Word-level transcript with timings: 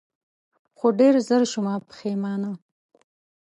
خو 0.77 0.87
ډېر 0.99 1.15
زر 1.27 1.41
شومه 1.51 1.75
پښېمانه 1.87 2.51